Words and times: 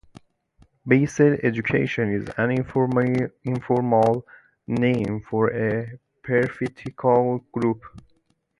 Basal 0.83 1.35
eudicot 1.43 2.09
is 2.11 2.27
an 2.35 2.49
informal 3.43 4.25
name 4.65 5.19
for 5.21 5.51
a 5.53 5.99
paraphyletic 6.23 7.43
group. 7.51 7.83